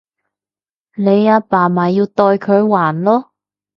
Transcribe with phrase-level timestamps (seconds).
[0.95, 3.29] 你阿爸咪要代佢還囉